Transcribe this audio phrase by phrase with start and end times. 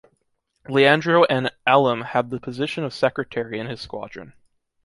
[0.67, 1.51] Leandro N.
[1.67, 4.33] Alem had the position of secretary in his squadron.